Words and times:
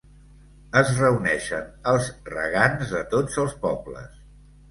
Es 0.79 0.87
reuneixen 1.01 1.67
els 1.91 2.09
regants 2.31 2.93
de 2.97 3.01
tots 3.13 3.37
els 3.43 3.57
pobles. 3.67 4.19